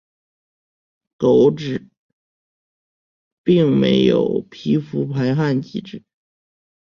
[1.17, 1.87] 狗只
[3.43, 6.01] 并没有皮肤排汗机制。